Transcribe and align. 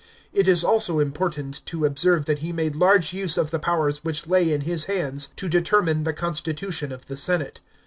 It 0.33 0.47
is 0.47 0.63
also 0.63 0.97
important 0.97 1.63
to 1.67 1.85
observe 1.85 2.25
that 2.25 2.39
he 2.39 2.51
made 2.51 2.75
large 2.75 3.13
use 3.13 3.37
of 3.37 3.51
the 3.51 3.59
powers 3.59 4.03
which 4.03 4.25
lay 4.25 4.51
in 4.51 4.61
his 4.61 4.85
hands 4.85 5.27
to 5.35 5.47
determine 5.47 6.05
the 6.05 6.11
consti 6.13 6.55
tution 6.55 6.89
of 6.89 7.05
the 7.05 7.15
senate. 7.15 7.59